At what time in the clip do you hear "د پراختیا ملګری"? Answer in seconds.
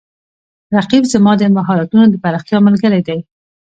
2.09-3.01